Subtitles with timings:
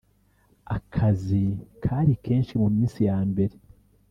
[0.75, 1.43] Akazi
[1.83, 3.55] kari kenshi mu minsi ya mbere